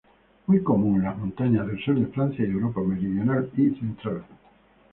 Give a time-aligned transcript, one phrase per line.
[0.47, 4.23] Muy común en las montañas del sur de Francia y Europa meridional y central.